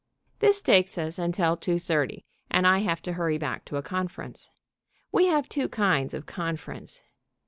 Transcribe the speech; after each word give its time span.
This 0.39 0.63
takes 0.63 0.97
us 0.97 1.19
until 1.19 1.55
two 1.55 1.77
thirty, 1.77 2.25
and 2.49 2.65
I 2.65 2.79
have 2.79 3.03
to 3.03 3.13
hurry 3.13 3.37
back 3.37 3.65
to 3.65 3.77
a 3.77 3.83
conference. 3.83 4.49
We 5.11 5.27
have 5.27 5.47
two 5.47 5.69
kinds 5.69 6.15
of 6.15 6.25
"conference." 6.25 7.03